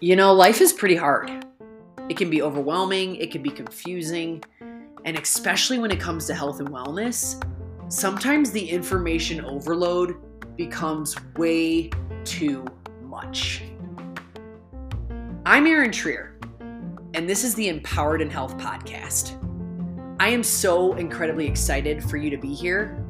You 0.00 0.16
know, 0.16 0.32
life 0.32 0.62
is 0.62 0.72
pretty 0.72 0.96
hard. 0.96 1.44
It 2.08 2.16
can 2.16 2.30
be 2.30 2.40
overwhelming, 2.40 3.16
it 3.16 3.30
can 3.30 3.42
be 3.42 3.50
confusing, 3.50 4.42
and 5.04 5.18
especially 5.18 5.78
when 5.78 5.90
it 5.90 6.00
comes 6.00 6.26
to 6.28 6.34
health 6.34 6.60
and 6.60 6.70
wellness, 6.70 7.44
sometimes 7.88 8.50
the 8.50 8.66
information 8.66 9.44
overload 9.44 10.16
becomes 10.56 11.14
way 11.36 11.90
too 12.24 12.64
much. 13.02 13.62
I'm 15.44 15.66
Erin 15.66 15.92
Trier, 15.92 16.38
and 17.12 17.28
this 17.28 17.44
is 17.44 17.54
the 17.56 17.68
Empowered 17.68 18.22
in 18.22 18.30
Health 18.30 18.56
podcast. 18.56 19.36
I 20.18 20.30
am 20.30 20.42
so 20.42 20.94
incredibly 20.94 21.46
excited 21.46 22.02
for 22.02 22.16
you 22.16 22.30
to 22.30 22.38
be 22.38 22.54
here 22.54 23.04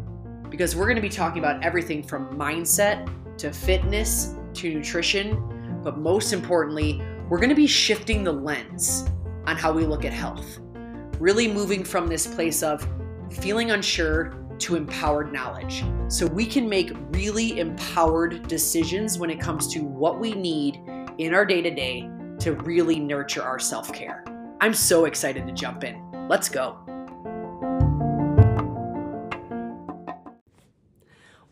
because 0.50 0.76
we're 0.76 0.86
going 0.86 0.96
to 0.96 1.02
be 1.02 1.08
talking 1.08 1.38
about 1.38 1.62
everything 1.62 2.02
from 2.02 2.28
mindset 2.38 3.08
to 3.38 3.52
fitness 3.52 4.34
to 4.54 4.74
nutrition 4.74 5.58
but 5.82 5.98
most 5.98 6.32
importantly, 6.32 7.02
we're 7.28 7.38
going 7.38 7.50
to 7.50 7.54
be 7.54 7.66
shifting 7.66 8.24
the 8.24 8.32
lens 8.32 9.08
on 9.46 9.56
how 9.56 9.72
we 9.72 9.84
look 9.84 10.04
at 10.04 10.12
health. 10.12 10.58
Really 11.18 11.48
moving 11.50 11.84
from 11.84 12.08
this 12.08 12.26
place 12.26 12.62
of 12.62 12.86
feeling 13.30 13.70
unsure 13.70 14.34
to 14.58 14.76
empowered 14.76 15.32
knowledge. 15.32 15.84
So 16.08 16.26
we 16.26 16.44
can 16.44 16.68
make 16.68 16.90
really 17.10 17.60
empowered 17.60 18.48
decisions 18.48 19.18
when 19.18 19.30
it 19.30 19.40
comes 19.40 19.66
to 19.68 19.80
what 19.80 20.18
we 20.18 20.32
need 20.32 20.80
in 21.18 21.32
our 21.32 21.46
day 21.46 21.62
to 21.62 21.70
day 21.70 22.10
to 22.40 22.52
really 22.52 22.98
nurture 22.98 23.42
our 23.42 23.58
self 23.58 23.92
care. 23.92 24.24
I'm 24.60 24.74
so 24.74 25.04
excited 25.04 25.46
to 25.46 25.52
jump 25.52 25.84
in. 25.84 26.02
Let's 26.28 26.48
go. 26.48 26.78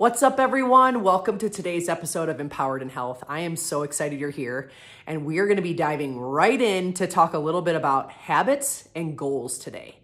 What's 0.07 0.23
up, 0.23 0.39
everyone? 0.39 1.03
Welcome 1.03 1.37
to 1.39 1.51
today's 1.51 1.89
episode 1.89 2.29
of 2.29 2.39
Empowered 2.39 2.81
in 2.81 2.91
Health. 2.91 3.25
I 3.29 3.41
am 3.41 3.57
so 3.57 3.83
excited 3.83 4.21
you're 4.21 4.31
here, 4.31 4.71
and 5.05 5.25
we 5.27 5.41
are 5.41 5.47
going 5.47 5.57
to 5.57 5.63
be 5.63 5.75
diving 5.75 6.21
right 6.21 6.61
in 6.61 6.95
to 6.95 7.09
talk 7.09 7.35
a 7.35 7.41
little 7.41 7.61
bit 7.61 7.75
about 7.75 8.13
habits 8.13 8.89
and 8.95 9.19
goals 9.19 9.59
today. 9.59 9.97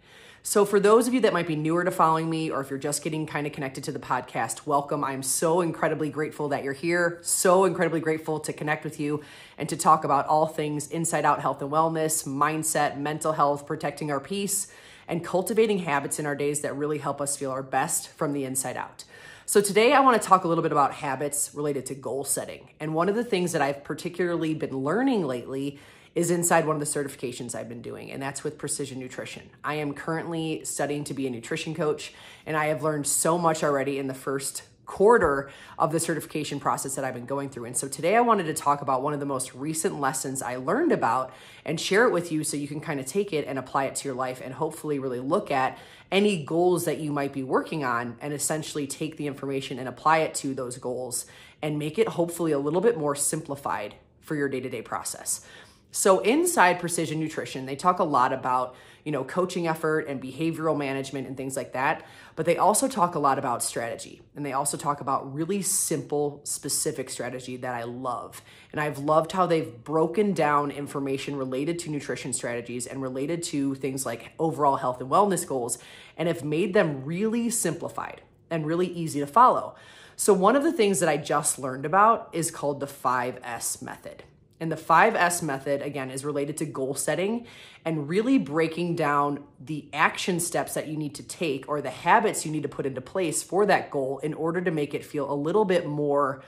So, 0.43 0.65
for 0.65 0.81
those 0.81 1.07
of 1.07 1.15
you 1.15 1.21
that 1.21 1.33
might 1.33 1.47
be 1.47 1.55
newer 1.55 1.85
to 1.85 1.93
following 1.93 2.29
me, 2.29 2.51
or 2.51 2.61
if 2.61 2.69
you're 2.69 2.81
just 2.81 3.05
getting 3.05 3.29
kind 3.29 3.47
of 3.47 3.53
connected 3.53 3.85
to 3.85 3.93
the 3.93 4.01
podcast, 4.01 4.67
welcome. 4.67 5.05
I'm 5.05 5.23
so 5.23 5.61
incredibly 5.61 6.11
grateful 6.11 6.49
that 6.49 6.65
you're 6.65 6.73
here. 6.73 7.21
So 7.23 7.65
incredibly 7.65 8.01
grateful 8.01 8.41
to 8.41 8.53
connect 8.53 8.83
with 8.83 8.99
you 8.99 9.23
and 9.57 9.69
to 9.69 9.77
talk 9.77 10.03
about 10.03 10.27
all 10.27 10.49
things 10.49 10.89
inside 10.89 11.25
out 11.25 11.41
health 11.41 11.63
and 11.63 11.71
wellness, 11.71 12.27
mindset, 12.27 12.99
mental 12.99 13.35
health, 13.35 13.69
protecting 13.69 14.11
our 14.11 14.19
peace, 14.19 14.67
and 15.07 15.25
cultivating 15.25 15.79
habits 15.79 16.19
in 16.19 16.27
our 16.27 16.35
days 16.35 16.63
that 16.63 16.77
really 16.77 16.99
help 16.99 17.21
us 17.21 17.37
feel 17.37 17.53
our 17.53 17.63
best 17.63 18.09
from 18.09 18.33
the 18.33 18.45
inside 18.45 18.77
out. 18.77 19.05
So, 19.45 19.61
today 19.61 19.93
I 19.93 19.99
want 20.01 20.23
to 20.23 20.29
talk 20.29 20.45
a 20.45 20.49
little 20.49 20.63
bit 20.63 20.71
about 20.71 20.95
habits 20.95 21.53
related 21.53 21.87
to 21.87 21.97
goal 21.97 22.23
setting. 22.23 22.71
And 22.79 22.95
one 22.95 23.09
of 23.09 23.17
the 23.17 23.25
things 23.25 23.53
that 23.53 23.61
I've 23.61 23.83
particularly 23.83 24.55
been 24.55 24.77
learning 24.77 25.27
lately 25.27 25.81
is 26.15 26.31
inside 26.31 26.65
one 26.65 26.77
of 26.77 26.81
the 26.81 26.87
certifications 26.87 27.55
I've 27.55 27.69
been 27.69 27.83
doing, 27.83 28.13
and 28.13 28.23
that's 28.23 28.45
with 28.45 28.57
precision 28.57 29.01
nutrition. 29.01 29.51
I 29.65 29.75
am 29.75 29.95
currently 29.95 30.65
studying 30.65 31.03
to 31.05 31.15
be 31.15 31.27
a 31.27 31.31
nutrition 31.31 31.75
coach, 31.75 32.13
and 32.47 32.57
I 32.57 32.67
have 32.67 32.85
learned 32.85 33.07
so 33.07 33.37
much 33.37 33.65
already 33.65 33.99
in 33.99 34.07
the 34.07 34.15
first 34.15 34.63
quarter 34.87 35.51
of 35.79 35.93
the 35.93 36.01
certification 36.01 36.59
process 36.59 36.95
that 36.97 37.05
I've 37.05 37.15
been 37.15 37.27
going 37.27 37.49
through. 37.49 37.67
And 37.67 37.77
so 37.77 37.89
today 37.89 38.17
I 38.17 38.21
wanted 38.21 38.45
to 38.45 38.55
talk 38.55 38.83
about 38.83 39.03
one 39.03 39.15
of 39.15 39.21
the 39.21 39.27
most 39.27 39.55
recent 39.55 40.01
lessons 40.01 40.43
I 40.43 40.57
learned 40.57 40.93
about 40.93 41.33
and 41.65 41.81
share 41.81 42.07
it 42.07 42.13
with 42.13 42.33
you 42.33 42.43
so 42.45 42.57
you 42.57 42.69
can 42.69 42.81
kind 42.81 42.99
of 42.99 43.07
take 43.07 43.33
it 43.33 43.47
and 43.47 43.59
apply 43.59 43.85
it 43.85 43.95
to 43.97 44.09
your 44.09 44.15
life 44.15 44.41
and 44.45 44.55
hopefully 44.55 44.99
really 44.99 45.21
look 45.21 45.51
at 45.51 45.79
any 46.11 46.45
goals 46.45 46.85
that 46.85 46.99
you 46.99 47.13
might 47.13 47.33
be 47.33 47.43
working 47.43 47.85
on 47.85 48.17
and 48.21 48.33
essentially 48.33 48.87
take 48.87 49.17
the 49.17 49.27
information 49.27 49.79
and 49.79 49.89
apply 49.89 50.19
it 50.19 50.35
to 50.35 50.53
those 50.55 50.77
goals 50.79 51.27
and 51.63 51.79
make 51.79 51.99
it 51.99 52.09
hopefully 52.09 52.53
a 52.53 52.59
little 52.59 52.81
bit 52.81 52.99
more 52.99 53.15
simplified 53.15 53.95
for 54.21 54.35
your 54.35 54.49
day 54.49 54.61
to 54.61 54.69
day 54.69 54.83
process. 54.83 55.47
So, 55.91 56.21
inside 56.21 56.81
precision 56.81 57.21
nutrition, 57.21 57.67
they 57.67 57.77
talk 57.77 57.99
a 57.99 58.05
lot 58.05 58.33
about 58.33 58.75
you 59.05 59.13
know, 59.13 59.25
coaching 59.25 59.67
effort 59.67 60.07
and 60.07 60.23
behavioral 60.23 60.77
management 60.77 61.27
and 61.27 61.37
things 61.37 61.57
like 61.57 61.73
that. 61.73 62.05
But 62.37 62.47
they 62.47 62.57
also 62.57 62.89
talk 62.89 63.15
a 63.15 63.19
lot 63.19 63.39
about 63.39 63.63
strategy 63.63 64.23
and 64.37 64.47
they 64.47 64.53
also 64.53 64.77
talk 64.77 65.01
about 65.01 65.35
really 65.35 65.63
simple, 65.63 66.41
specific 66.45 67.11
strategy 67.11 67.57
that 67.57 67.75
I 67.75 67.83
love. 67.83 68.43
And 68.71 68.81
I've 68.81 68.99
loved 68.99 69.33
how 69.33 69.47
they've 69.47 69.83
broken 69.83 70.33
down 70.33 70.71
information 70.71 71.37
related 71.37 71.79
to 71.81 71.91
nutrition 71.91 72.33
strategies 72.33 72.87
and 72.87 73.03
related 73.03 73.43
to 73.45 73.75
things 73.75 74.07
like 74.07 74.33
overall 74.39 74.77
health 74.77 75.01
and 75.01 75.11
wellness 75.11 75.47
goals 75.47 75.79
and 76.17 76.29
have 76.29 76.45
made 76.45 76.75
them 76.75 77.05
really 77.05 77.51
simplified 77.51 78.23
and 78.51 78.67
really 78.67 78.87
easy 78.87 79.21
to 79.21 79.27
follow. 79.27 79.75
So, 80.15 80.33
one 80.35 80.57
of 80.57 80.63
the 80.63 80.73
things 80.73 81.01
that 81.01 81.09
I 81.09 81.17
just 81.17 81.59
learned 81.59 81.87
about 81.87 82.29
is 82.33 82.51
called 82.51 82.81
the 82.81 82.87
5S 82.87 83.83
method. 83.83 84.23
And 84.63 84.71
the 84.71 84.77
5S 84.77 85.43
method, 85.43 85.83
again, 85.83 86.09
is 86.09 86.25
related 86.25 86.57
to 86.59 86.65
goal 86.65 86.95
setting 86.95 87.49
and 87.85 88.09
really 88.09 88.39
breaking 88.39 88.95
down 88.95 89.43
the 89.59 89.89
action 89.93 90.39
steps 90.39 90.75
that 90.75 90.87
you 90.87 90.97
need 90.97 91.17
to 91.17 91.25
take 91.25 91.69
or 91.69 91.81
the 91.81 91.91
habits 91.91 92.47
you 92.47 92.53
need 92.53 92.63
to 92.63 92.69
put 92.69 92.87
into 92.87 93.01
place 93.01 93.43
for 93.43 93.67
that 93.67 93.91
goal 93.91 94.21
in 94.21 94.33
order 94.35 94.61
to 94.61 94.71
make 94.71 94.95
it 94.95 95.05
feel 95.05 95.29
a 95.29 95.35
little 95.35 95.65
bit 95.65 95.85
more 95.85 96.45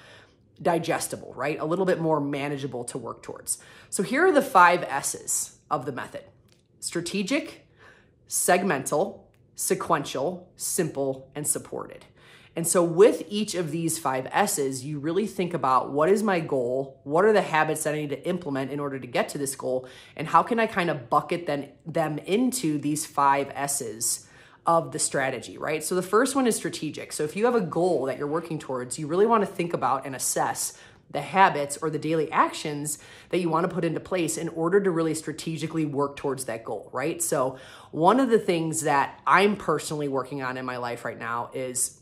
digestible, 0.63 1.35
right? 1.35 1.59
A 1.59 1.65
little 1.65 1.85
bit 1.85 2.01
more 2.01 2.21
manageable 2.21 2.85
to 2.85 2.99
work 2.99 3.21
towards. 3.21 3.59
So 3.91 4.05
here 4.05 4.25
are 4.25 4.33
the 4.33 4.43
five 4.43 4.85
S's 4.85 5.59
of 5.69 5.85
the 5.85 5.91
method 5.91 6.23
strategic, 6.79 7.67
segmental, 8.29 9.23
sequential, 9.57 10.49
simple, 10.55 11.33
and 11.35 11.49
supported. 11.49 12.05
And 12.57 12.67
so, 12.67 12.85
with 12.85 13.25
each 13.29 13.55
of 13.55 13.73
these 13.73 13.99
five 13.99 14.29
S's, 14.31 14.85
you 14.85 15.01
really 15.01 15.27
think 15.27 15.55
about 15.55 15.91
what 15.91 16.09
is 16.09 16.23
my 16.23 16.39
goal? 16.39 17.01
What 17.03 17.25
are 17.25 17.33
the 17.33 17.43
habits 17.43 17.83
that 17.83 17.95
I 17.95 17.99
need 17.99 18.11
to 18.11 18.29
implement 18.29 18.71
in 18.71 18.79
order 18.79 18.99
to 18.99 19.07
get 19.07 19.29
to 19.31 19.39
this 19.39 19.57
goal? 19.57 19.89
And 20.17 20.29
how 20.29 20.43
can 20.45 20.61
I 20.61 20.67
kind 20.67 20.89
of 20.89 21.11
bucket 21.11 21.47
them, 21.47 21.67
them 21.85 22.19
into 22.19 22.79
these 22.79 23.07
five 23.07 23.51
S's 23.55 24.29
of 24.67 24.93
the 24.93 24.99
strategy, 24.99 25.59
right? 25.59 25.83
So, 25.83 25.97
the 25.97 26.03
first 26.03 26.37
one 26.37 26.47
is 26.47 26.55
strategic. 26.55 27.13
So, 27.13 27.25
if 27.25 27.35
you 27.35 27.45
have 27.47 27.57
a 27.57 27.61
goal 27.61 28.05
that 28.07 28.19
you're 28.19 28.29
working 28.29 28.61
towards, 28.61 29.01
you 29.01 29.09
really 29.09 29.27
want 29.27 29.43
to 29.43 29.51
think 29.51 29.75
about 29.75 30.07
and 30.07 30.15
assess 30.15 30.79
the 31.11 31.23
habits 31.23 31.77
or 31.77 31.91
the 31.91 31.99
daily 31.99 32.31
actions 32.31 32.99
that 33.31 33.39
you 33.39 33.49
want 33.49 33.69
to 33.69 33.75
put 33.75 33.85
into 33.85 34.01
place 34.01 34.37
in 34.37 34.49
order 34.51 34.81
to 34.81 34.91
really 34.91 35.15
strategically 35.15 35.85
work 35.85 36.17
towards 36.17 36.45
that 36.45 36.65
goal, 36.65 36.89
right? 36.93 37.21
So, 37.21 37.59
one 37.91 38.21
of 38.21 38.31
the 38.31 38.39
things 38.39 38.83
that 38.83 39.21
I'm 39.27 39.57
personally 39.57 40.07
working 40.07 40.41
on 40.41 40.57
in 40.57 40.65
my 40.65 40.77
life 40.77 41.05
right 41.05 41.19
now 41.19 41.51
is 41.53 42.01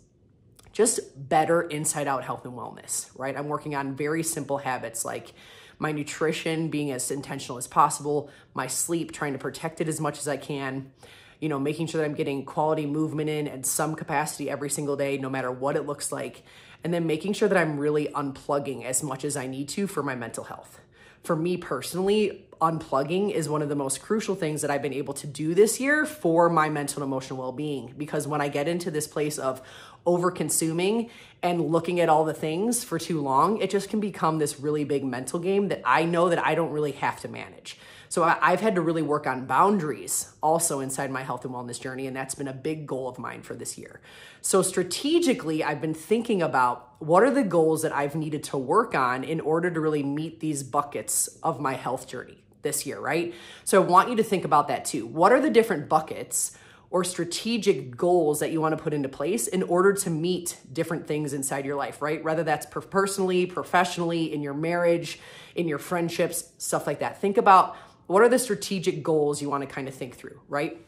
just 0.72 1.00
better 1.28 1.62
inside 1.62 2.06
out 2.06 2.24
health 2.24 2.44
and 2.44 2.54
wellness, 2.54 3.10
right? 3.16 3.36
I'm 3.36 3.48
working 3.48 3.74
on 3.74 3.94
very 3.94 4.22
simple 4.22 4.58
habits 4.58 5.04
like 5.04 5.34
my 5.78 5.92
nutrition 5.92 6.68
being 6.68 6.90
as 6.90 7.10
intentional 7.10 7.58
as 7.58 7.66
possible, 7.66 8.30
my 8.54 8.66
sleep, 8.66 9.12
trying 9.12 9.32
to 9.32 9.38
protect 9.38 9.80
it 9.80 9.88
as 9.88 10.00
much 10.00 10.18
as 10.18 10.28
I 10.28 10.36
can, 10.36 10.92
you 11.40 11.48
know, 11.48 11.58
making 11.58 11.88
sure 11.88 12.00
that 12.00 12.04
I'm 12.06 12.14
getting 12.14 12.44
quality 12.44 12.86
movement 12.86 13.28
in 13.28 13.48
at 13.48 13.66
some 13.66 13.96
capacity 13.96 14.48
every 14.48 14.70
single 14.70 14.96
day, 14.96 15.18
no 15.18 15.28
matter 15.28 15.50
what 15.50 15.76
it 15.76 15.86
looks 15.86 16.12
like, 16.12 16.44
and 16.84 16.94
then 16.94 17.06
making 17.06 17.32
sure 17.32 17.48
that 17.48 17.58
I'm 17.58 17.78
really 17.78 18.06
unplugging 18.08 18.84
as 18.84 19.02
much 19.02 19.24
as 19.24 19.36
I 19.36 19.46
need 19.46 19.68
to 19.70 19.86
for 19.86 20.02
my 20.02 20.14
mental 20.14 20.44
health. 20.44 20.80
For 21.24 21.36
me 21.36 21.56
personally, 21.56 22.46
unplugging 22.60 23.32
is 23.32 23.48
one 23.48 23.62
of 23.62 23.68
the 23.68 23.76
most 23.76 24.02
crucial 24.02 24.34
things 24.34 24.62
that 24.62 24.70
I've 24.70 24.82
been 24.82 24.92
able 24.92 25.14
to 25.14 25.26
do 25.26 25.54
this 25.54 25.78
year 25.80 26.04
for 26.04 26.48
my 26.48 26.68
mental 26.68 27.02
and 27.02 27.08
emotional 27.08 27.38
well 27.38 27.52
being. 27.52 27.94
Because 27.96 28.26
when 28.26 28.40
I 28.40 28.48
get 28.48 28.66
into 28.66 28.90
this 28.90 29.06
place 29.06 29.38
of 29.38 29.62
over 30.06 30.30
consuming 30.30 31.10
and 31.42 31.60
looking 31.60 32.00
at 32.00 32.08
all 32.08 32.24
the 32.24 32.34
things 32.34 32.84
for 32.84 32.98
too 32.98 33.20
long, 33.20 33.58
it 33.58 33.70
just 33.70 33.88
can 33.88 34.00
become 34.00 34.38
this 34.38 34.60
really 34.60 34.84
big 34.84 35.04
mental 35.04 35.38
game 35.38 35.68
that 35.68 35.82
I 35.84 36.04
know 36.04 36.28
that 36.28 36.44
I 36.44 36.54
don't 36.54 36.70
really 36.70 36.92
have 36.92 37.20
to 37.20 37.28
manage. 37.28 37.78
So 38.08 38.24
I've 38.24 38.60
had 38.60 38.74
to 38.74 38.82
really 38.82 39.00
work 39.00 39.26
on 39.26 39.46
boundaries 39.46 40.34
also 40.42 40.80
inside 40.80 41.10
my 41.10 41.22
health 41.22 41.46
and 41.46 41.54
wellness 41.54 41.80
journey, 41.80 42.06
and 42.06 42.14
that's 42.14 42.34
been 42.34 42.46
a 42.46 42.52
big 42.52 42.86
goal 42.86 43.08
of 43.08 43.18
mine 43.18 43.40
for 43.40 43.54
this 43.54 43.78
year. 43.78 44.02
So 44.42 44.60
strategically, 44.60 45.64
I've 45.64 45.80
been 45.80 45.94
thinking 45.94 46.42
about 46.42 46.90
what 46.98 47.22
are 47.22 47.30
the 47.30 47.42
goals 47.42 47.80
that 47.80 47.92
I've 47.92 48.14
needed 48.14 48.44
to 48.44 48.58
work 48.58 48.94
on 48.94 49.24
in 49.24 49.40
order 49.40 49.70
to 49.70 49.80
really 49.80 50.02
meet 50.02 50.40
these 50.40 50.62
buckets 50.62 51.26
of 51.42 51.58
my 51.58 51.72
health 51.72 52.06
journey 52.06 52.44
this 52.60 52.84
year, 52.84 53.00
right? 53.00 53.32
So 53.64 53.82
I 53.82 53.86
want 53.86 54.10
you 54.10 54.16
to 54.16 54.22
think 54.22 54.44
about 54.44 54.68
that 54.68 54.84
too. 54.84 55.06
What 55.06 55.32
are 55.32 55.40
the 55.40 55.48
different 55.48 55.88
buckets 55.88 56.56
or 56.92 57.02
strategic 57.02 57.96
goals 57.96 58.40
that 58.40 58.52
you 58.52 58.60
want 58.60 58.76
to 58.76 58.82
put 58.82 58.92
into 58.92 59.08
place 59.08 59.48
in 59.48 59.62
order 59.62 59.94
to 59.94 60.10
meet 60.10 60.58
different 60.72 61.06
things 61.06 61.32
inside 61.32 61.64
your 61.64 61.74
life, 61.74 62.02
right? 62.02 62.22
Whether 62.22 62.44
that's 62.44 62.66
personally, 62.66 63.46
professionally, 63.46 64.32
in 64.32 64.42
your 64.42 64.52
marriage, 64.52 65.18
in 65.54 65.66
your 65.66 65.78
friendships, 65.78 66.50
stuff 66.58 66.86
like 66.86 67.00
that. 67.00 67.18
Think 67.18 67.38
about 67.38 67.76
what 68.06 68.22
are 68.22 68.28
the 68.28 68.38
strategic 68.38 69.02
goals 69.02 69.40
you 69.40 69.48
want 69.48 69.66
to 69.66 69.74
kind 69.74 69.88
of 69.88 69.94
think 69.94 70.16
through, 70.16 70.38
right? 70.50 70.84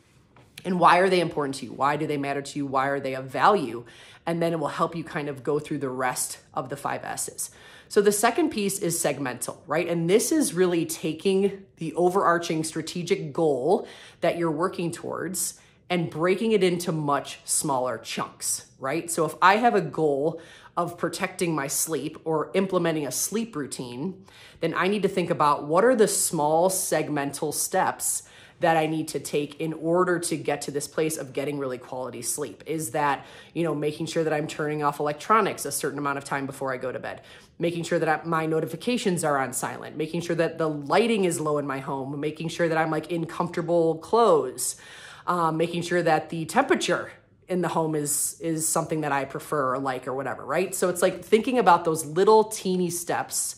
And 0.67 0.79
why 0.79 0.99
are 0.99 1.09
they 1.09 1.21
important 1.21 1.55
to 1.57 1.67
you? 1.67 1.73
Why 1.73 1.97
do 1.97 2.07
they 2.07 2.19
matter 2.19 2.43
to 2.43 2.59
you? 2.59 2.67
Why 2.67 2.89
are 2.89 3.01
they 3.01 3.15
of 3.15 3.25
value? 3.25 3.87
And 4.27 4.43
then 4.43 4.53
it 4.53 4.61
will 4.61 4.69
help 4.69 4.95
you 4.95 5.05
kind 5.05 5.31
of 5.31 5.43
go 5.43 5.59
through 5.59 5.79
the 5.79 5.89
rest 5.89 6.39
of 6.53 6.69
the 6.69 6.77
five 6.77 7.03
S's. 7.03 7.51
So 7.89 8.03
the 8.03 8.13
second 8.13 8.51
piece 8.51 8.79
is 8.79 9.03
segmental, 9.03 9.57
right? 9.67 9.89
And 9.89 10.09
this 10.09 10.33
is 10.33 10.53
really 10.53 10.85
taking 10.85 11.65
the 11.77 11.95
overarching 11.95 12.63
strategic 12.63 13.33
goal 13.33 13.89
that 14.21 14.37
you're 14.37 14.51
working 14.51 14.91
towards 14.91 15.61
and 15.91 16.11
breaking 16.11 16.53
it 16.53 16.65
into 16.65 16.93
much 16.93 17.41
smaller 17.45 17.99
chunks, 17.99 18.67
right? 18.79 19.11
So 19.11 19.25
if 19.25 19.35
I 19.43 19.57
have 19.57 19.75
a 19.75 19.81
goal 19.81 20.41
of 20.77 20.99
protecting 20.99 21.55
my 21.55 21.67
sleep 21.67 22.19
or 22.25 22.51
implementing 22.55 23.07
a 23.07 23.13
sleep 23.13 23.55
routine, 23.55 24.25
then 24.61 24.75
I 24.75 24.89
need 24.89 25.03
to 25.03 25.09
think 25.09 25.31
about 25.31 25.65
what 25.65 25.85
are 25.85 25.95
the 25.95 26.09
small 26.09 26.69
segmental 26.71 27.53
steps 27.53 28.25
that 28.61 28.77
I 28.77 28.87
need 28.87 29.09
to 29.09 29.21
take 29.21 29.61
in 29.61 29.73
order 29.75 30.19
to 30.21 30.37
get 30.37 30.63
to 30.63 30.71
this 30.71 30.89
place 30.89 31.19
of 31.19 31.33
getting 31.33 31.59
really 31.59 31.77
quality 31.77 32.23
sleep? 32.23 32.65
Is 32.67 32.93
that, 32.93 33.27
you 33.53 33.63
know, 33.63 33.75
making 33.75 34.07
sure 34.07 34.25
that 34.25 34.33
I'm 34.33 34.47
turning 34.47 34.83
off 34.83 35.01
electronics 35.01 35.65
a 35.65 35.73
certain 35.73 35.99
amount 35.99 36.19
of 36.19 36.25
time 36.25 36.47
before 36.47 36.73
I 36.73 36.77
go 36.77 36.91
to 36.91 36.99
bed, 36.99 37.21
making 37.59 37.85
sure 37.85 37.99
that 37.99 38.27
my 38.27 38.47
notifications 38.47 39.23
are 39.23 39.39
on 39.39 39.53
silent, 39.53 39.97
making 39.97 40.23
sure 40.23 40.37
that 40.37 40.59
the 40.59 40.69
lighting 40.69 41.25
is 41.25 41.41
low 41.41 41.59
in 41.59 41.67
my 41.67 41.79
home, 41.79 42.19
making 42.19 42.49
sure 42.49 42.69
that 42.69 42.79
I'm 42.79 42.91
like 42.91 43.11
in 43.11 43.27
comfortable 43.27 43.99
clothes, 43.99 44.77
um, 45.27 45.57
making 45.57 45.83
sure 45.83 46.03
that 46.03 46.31
the 46.31 46.45
temperature 46.45 47.11
in 47.49 47.61
the 47.61 47.69
home 47.69 47.95
is 47.95 48.37
is 48.41 48.67
something 48.67 49.03
that 49.03 49.13
I 49.13 49.25
prefer 49.25 49.75
or 49.75 49.79
like 49.79 50.09
or 50.09 50.15
whatever, 50.15 50.45
right? 50.45 50.75
So 50.75 50.89
it's 50.89 51.03
like 51.03 51.25
thinking 51.25 51.59
about 51.59 51.85
those 51.85 52.05
little 52.05 52.45
teeny 52.45 52.91
steps 52.91 53.57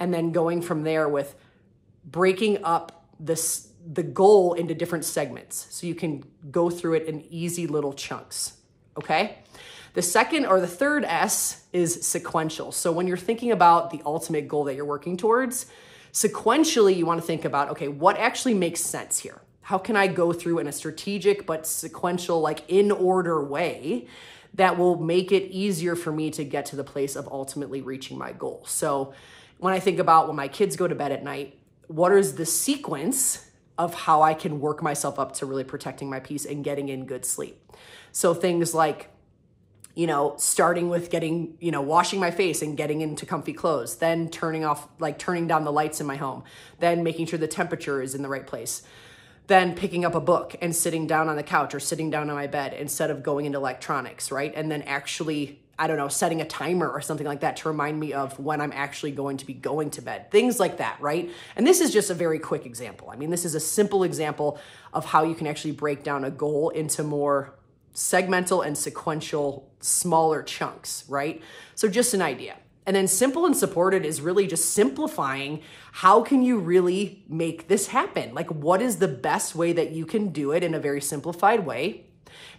and 0.00 0.12
then 0.12 0.32
going 0.32 0.62
from 0.62 0.82
there 0.82 1.08
with 1.08 1.34
breaking 2.04 2.64
up 2.64 3.06
this 3.20 3.68
the 3.90 4.02
goal 4.02 4.52
into 4.54 4.74
different 4.74 5.04
segments 5.04 5.66
so 5.70 5.86
you 5.86 5.94
can 5.94 6.22
go 6.50 6.68
through 6.68 6.94
it 6.94 7.06
in 7.06 7.24
easy 7.30 7.66
little 7.66 7.92
chunks. 7.92 8.54
Okay? 8.96 9.38
The 9.94 10.02
second 10.02 10.46
or 10.46 10.60
the 10.60 10.66
third 10.66 11.04
S 11.04 11.64
is 11.72 12.06
sequential. 12.06 12.70
So 12.72 12.92
when 12.92 13.06
you're 13.06 13.16
thinking 13.16 13.50
about 13.50 13.90
the 13.90 14.02
ultimate 14.04 14.46
goal 14.46 14.64
that 14.64 14.74
you're 14.74 14.84
working 14.84 15.16
towards, 15.16 15.66
sequentially 16.12 16.96
you 16.96 17.06
want 17.06 17.20
to 17.20 17.26
think 17.26 17.44
about 17.44 17.70
okay, 17.70 17.88
what 17.88 18.18
actually 18.18 18.54
makes 18.54 18.80
sense 18.80 19.18
here? 19.18 19.40
How 19.68 19.76
can 19.76 19.96
I 19.96 20.06
go 20.06 20.32
through 20.32 20.60
in 20.60 20.66
a 20.66 20.72
strategic 20.72 21.44
but 21.44 21.66
sequential, 21.66 22.40
like 22.40 22.64
in 22.68 22.90
order 22.90 23.44
way 23.44 24.06
that 24.54 24.78
will 24.78 24.96
make 24.96 25.30
it 25.30 25.42
easier 25.50 25.94
for 25.94 26.10
me 26.10 26.30
to 26.30 26.42
get 26.42 26.64
to 26.66 26.76
the 26.76 26.82
place 26.82 27.14
of 27.14 27.28
ultimately 27.30 27.82
reaching 27.82 28.16
my 28.16 28.32
goal? 28.32 28.64
So 28.66 29.12
when 29.58 29.74
I 29.74 29.78
think 29.78 29.98
about 29.98 30.26
when 30.26 30.36
my 30.36 30.48
kids 30.48 30.74
go 30.74 30.88
to 30.88 30.94
bed 30.94 31.12
at 31.12 31.22
night, 31.22 31.58
what 31.86 32.12
is 32.12 32.36
the 32.36 32.46
sequence 32.46 33.46
of 33.76 33.92
how 33.92 34.22
I 34.22 34.32
can 34.32 34.58
work 34.58 34.82
myself 34.82 35.18
up 35.18 35.34
to 35.34 35.44
really 35.44 35.64
protecting 35.64 36.08
my 36.08 36.18
peace 36.18 36.46
and 36.46 36.64
getting 36.64 36.88
in 36.88 37.04
good 37.04 37.26
sleep. 37.26 37.60
So 38.10 38.32
things 38.32 38.72
like, 38.72 39.10
you 39.94 40.06
know, 40.06 40.34
starting 40.38 40.88
with 40.88 41.10
getting, 41.10 41.58
you 41.60 41.72
know, 41.72 41.82
washing 41.82 42.18
my 42.18 42.30
face 42.30 42.62
and 42.62 42.74
getting 42.74 43.02
into 43.02 43.26
comfy 43.26 43.52
clothes, 43.52 43.96
then 43.96 44.30
turning 44.30 44.64
off, 44.64 44.88
like 44.98 45.18
turning 45.18 45.46
down 45.46 45.64
the 45.64 45.72
lights 45.72 46.00
in 46.00 46.06
my 46.06 46.16
home, 46.16 46.42
then 46.78 47.02
making 47.02 47.26
sure 47.26 47.38
the 47.38 47.46
temperature 47.46 48.00
is 48.00 48.14
in 48.14 48.22
the 48.22 48.30
right 48.30 48.46
place, 48.46 48.82
then 49.48 49.74
picking 49.74 50.04
up 50.04 50.14
a 50.14 50.20
book 50.20 50.54
and 50.62 50.74
sitting 50.74 51.06
down 51.06 51.28
on 51.28 51.36
the 51.36 51.42
couch 51.42 51.74
or 51.74 51.80
sitting 51.80 52.10
down 52.10 52.30
on 52.30 52.36
my 52.36 52.46
bed 52.46 52.72
instead 52.74 53.10
of 53.10 53.22
going 53.22 53.46
into 53.46 53.58
electronics, 53.58 54.30
right? 54.30 54.52
And 54.54 54.70
then 54.70 54.82
actually 54.82 55.60
I 55.80 55.86
don't 55.86 55.96
know, 55.96 56.08
setting 56.08 56.40
a 56.40 56.44
timer 56.44 56.88
or 56.88 57.00
something 57.00 57.26
like 57.26 57.40
that 57.40 57.58
to 57.58 57.68
remind 57.68 58.00
me 58.00 58.12
of 58.12 58.36
when 58.40 58.60
I'm 58.60 58.72
actually 58.72 59.12
going 59.12 59.36
to 59.36 59.46
be 59.46 59.54
going 59.54 59.90
to 59.90 60.02
bed. 60.02 60.28
Things 60.30 60.58
like 60.58 60.78
that, 60.78 61.00
right? 61.00 61.30
And 61.54 61.64
this 61.64 61.80
is 61.80 61.92
just 61.92 62.10
a 62.10 62.14
very 62.14 62.40
quick 62.40 62.66
example. 62.66 63.10
I 63.10 63.16
mean, 63.16 63.30
this 63.30 63.44
is 63.44 63.54
a 63.54 63.60
simple 63.60 64.02
example 64.02 64.58
of 64.92 65.04
how 65.04 65.22
you 65.22 65.36
can 65.36 65.46
actually 65.46 65.72
break 65.72 66.02
down 66.02 66.24
a 66.24 66.32
goal 66.32 66.70
into 66.70 67.04
more 67.04 67.54
segmental 67.94 68.66
and 68.66 68.76
sequential, 68.76 69.70
smaller 69.78 70.42
chunks, 70.42 71.04
right? 71.08 71.40
So 71.76 71.88
just 71.88 72.12
an 72.12 72.22
idea. 72.22 72.56
And 72.88 72.96
then 72.96 73.06
simple 73.06 73.44
and 73.44 73.54
supported 73.54 74.06
is 74.06 74.22
really 74.22 74.46
just 74.46 74.72
simplifying 74.72 75.60
how 75.92 76.22
can 76.22 76.42
you 76.42 76.58
really 76.58 77.22
make 77.28 77.68
this 77.68 77.88
happen? 77.88 78.32
Like 78.32 78.50
what 78.50 78.80
is 78.80 78.96
the 78.96 79.06
best 79.06 79.54
way 79.54 79.74
that 79.74 79.90
you 79.90 80.06
can 80.06 80.28
do 80.28 80.52
it 80.52 80.64
in 80.64 80.72
a 80.72 80.80
very 80.80 81.02
simplified 81.02 81.66
way? 81.66 82.06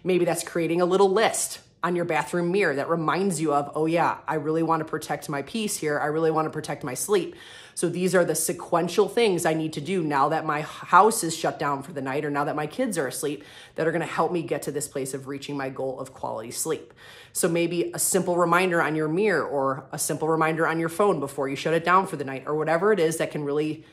Maybe 0.04 0.24
that's 0.24 0.44
creating 0.44 0.80
a 0.80 0.84
little 0.84 1.10
list 1.10 1.58
on 1.82 1.96
your 1.96 2.04
bathroom 2.04 2.52
mirror 2.52 2.74
that 2.74 2.90
reminds 2.90 3.40
you 3.40 3.54
of, 3.54 3.70
oh 3.74 3.86
yeah, 3.86 4.18
I 4.28 4.34
really 4.34 4.62
want 4.62 4.80
to 4.80 4.84
protect 4.84 5.28
my 5.28 5.42
peace 5.42 5.76
here. 5.76 5.98
I 5.98 6.06
really 6.06 6.30
want 6.30 6.46
to 6.46 6.50
protect 6.50 6.84
my 6.84 6.92
sleep. 6.92 7.34
So 7.74 7.88
these 7.88 8.14
are 8.14 8.24
the 8.24 8.34
sequential 8.34 9.08
things 9.08 9.46
I 9.46 9.54
need 9.54 9.72
to 9.74 9.80
do 9.80 10.02
now 10.02 10.28
that 10.28 10.44
my 10.44 10.60
house 10.60 11.24
is 11.24 11.34
shut 11.34 11.58
down 11.58 11.82
for 11.82 11.92
the 11.92 12.02
night 12.02 12.26
or 12.26 12.30
now 12.30 12.44
that 12.44 12.54
my 12.54 12.66
kids 12.66 12.98
are 12.98 13.06
asleep 13.06 13.44
that 13.76 13.86
are 13.86 13.92
going 13.92 14.02
to 14.02 14.06
help 14.06 14.30
me 14.30 14.42
get 14.42 14.62
to 14.62 14.72
this 14.72 14.86
place 14.86 15.14
of 15.14 15.28
reaching 15.28 15.56
my 15.56 15.70
goal 15.70 15.98
of 15.98 16.12
quality 16.12 16.50
sleep. 16.50 16.92
So 17.32 17.48
maybe 17.48 17.90
a 17.94 17.98
simple 17.98 18.36
reminder 18.36 18.82
on 18.82 18.94
your 18.94 19.08
mirror 19.08 19.42
or 19.42 19.86
a 19.92 19.98
simple 19.98 20.28
reminder 20.28 20.66
on 20.66 20.78
your 20.78 20.90
phone 20.90 21.20
before 21.20 21.48
you 21.48 21.56
shut 21.56 21.72
it 21.72 21.84
down 21.84 22.06
for 22.06 22.16
the 22.16 22.24
night 22.24 22.44
or 22.46 22.54
whatever 22.54 22.92
it 22.92 23.00
is 23.00 23.16
that 23.16 23.30
can 23.30 23.44
really 23.44 23.86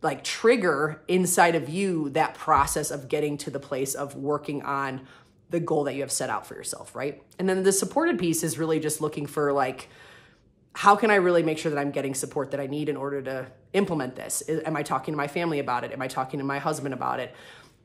like 0.00 0.22
trigger 0.22 1.02
inside 1.08 1.56
of 1.56 1.68
you 1.68 2.10
that 2.10 2.34
process 2.34 2.92
of 2.92 3.08
getting 3.08 3.36
to 3.38 3.50
the 3.50 3.58
place 3.58 3.94
of 3.96 4.14
working 4.14 4.62
on 4.62 5.00
the 5.50 5.60
goal 5.60 5.84
that 5.84 5.94
you 5.94 6.02
have 6.02 6.12
set 6.12 6.30
out 6.30 6.46
for 6.46 6.54
yourself, 6.54 6.94
right? 6.94 7.22
And 7.38 7.48
then 7.48 7.62
the 7.62 7.72
supported 7.72 8.18
piece 8.18 8.42
is 8.42 8.58
really 8.58 8.80
just 8.80 9.00
looking 9.00 9.26
for 9.26 9.52
like, 9.52 9.88
how 10.74 10.94
can 10.94 11.10
I 11.10 11.16
really 11.16 11.42
make 11.42 11.58
sure 11.58 11.70
that 11.70 11.78
I'm 11.78 11.90
getting 11.90 12.14
support 12.14 12.50
that 12.52 12.60
I 12.60 12.66
need 12.66 12.88
in 12.88 12.96
order 12.96 13.22
to 13.22 13.46
implement 13.72 14.14
this? 14.14 14.42
Am 14.48 14.76
I 14.76 14.82
talking 14.82 15.12
to 15.12 15.16
my 15.16 15.26
family 15.26 15.58
about 15.58 15.84
it? 15.84 15.92
Am 15.92 16.02
I 16.02 16.08
talking 16.08 16.38
to 16.38 16.44
my 16.44 16.58
husband 16.58 16.94
about 16.94 17.18
it? 17.20 17.34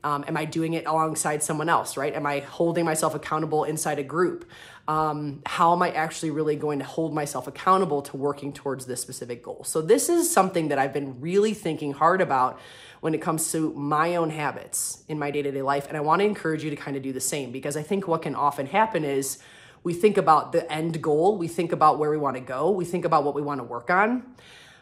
Um, 0.04 0.22
am 0.28 0.36
I 0.36 0.44
doing 0.44 0.74
it 0.74 0.86
alongside 0.86 1.42
someone 1.42 1.70
else, 1.70 1.96
right? 1.96 2.14
Am 2.14 2.26
I 2.26 2.40
holding 2.40 2.84
myself 2.84 3.14
accountable 3.14 3.64
inside 3.64 3.98
a 3.98 4.02
group? 4.02 4.44
Um, 4.86 5.40
how 5.46 5.72
am 5.72 5.82
I 5.82 5.92
actually 5.92 6.30
really 6.30 6.56
going 6.56 6.78
to 6.78 6.84
hold 6.84 7.14
myself 7.14 7.46
accountable 7.46 8.02
to 8.02 8.16
working 8.18 8.52
towards 8.52 8.84
this 8.84 9.00
specific 9.00 9.42
goal? 9.42 9.64
So, 9.64 9.80
this 9.80 10.10
is 10.10 10.30
something 10.30 10.68
that 10.68 10.78
I've 10.78 10.92
been 10.92 11.22
really 11.22 11.54
thinking 11.54 11.94
hard 11.94 12.20
about 12.20 12.60
when 13.00 13.14
it 13.14 13.22
comes 13.22 13.50
to 13.52 13.72
my 13.72 14.16
own 14.16 14.28
habits 14.28 15.02
in 15.08 15.18
my 15.18 15.30
day 15.30 15.40
to 15.40 15.50
day 15.50 15.62
life. 15.62 15.88
And 15.88 15.96
I 15.96 16.00
want 16.00 16.20
to 16.20 16.26
encourage 16.26 16.62
you 16.62 16.70
to 16.70 16.76
kind 16.76 16.98
of 16.98 17.02
do 17.02 17.12
the 17.12 17.20
same 17.20 17.50
because 17.50 17.74
I 17.74 17.82
think 17.82 18.06
what 18.06 18.20
can 18.20 18.34
often 18.34 18.66
happen 18.66 19.04
is 19.04 19.38
we 19.84 19.94
think 19.94 20.18
about 20.18 20.52
the 20.52 20.70
end 20.70 21.00
goal, 21.00 21.38
we 21.38 21.48
think 21.48 21.72
about 21.72 21.98
where 21.98 22.10
we 22.10 22.18
want 22.18 22.36
to 22.36 22.42
go, 22.42 22.70
we 22.70 22.84
think 22.84 23.06
about 23.06 23.24
what 23.24 23.34
we 23.34 23.40
want 23.40 23.60
to 23.60 23.64
work 23.64 23.90
on, 23.90 24.34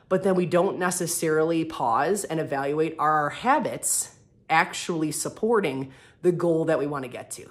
but 0.09 0.25
then 0.25 0.35
we 0.35 0.47
don't 0.47 0.79
necessarily 0.79 1.65
pause 1.65 2.25
and 2.25 2.41
evaluate 2.41 2.97
our 2.99 3.31
habits 3.31 4.17
actually 4.49 5.13
supporting 5.13 5.93
the 6.23 6.33
goal 6.33 6.65
that 6.67 6.79
we 6.79 6.87
want 6.87 7.05
to 7.05 7.11
get 7.11 7.31
to. 7.33 7.51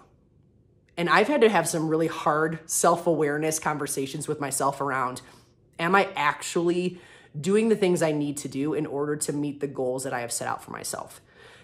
And 0.97 1.09
I've 1.09 1.27
had 1.27 1.41
to 1.41 1.49
have 1.49 1.67
some 1.67 1.87
really 1.87 2.07
hard 2.07 2.59
self 2.65 3.07
awareness 3.07 3.59
conversations 3.59 4.27
with 4.27 4.39
myself 4.39 4.81
around 4.81 5.21
am 5.79 5.95
I 5.95 6.09
actually 6.15 6.99
doing 7.39 7.69
the 7.69 7.75
things 7.75 8.01
I 8.01 8.11
need 8.11 8.37
to 8.37 8.47
do 8.47 8.73
in 8.73 8.85
order 8.85 9.15
to 9.15 9.33
meet 9.33 9.61
the 9.61 9.67
goals 9.67 10.03
that 10.03 10.13
I 10.13 10.21
have 10.21 10.31
set 10.31 10.47
out 10.47 10.63
for 10.63 10.71
myself. 10.71 11.21